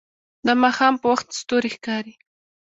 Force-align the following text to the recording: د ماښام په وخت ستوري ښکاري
د 0.45 0.47
ماښام 0.61 0.93
په 1.01 1.07
وخت 1.13 1.27
ستوري 1.41 1.69
ښکاري 1.75 2.13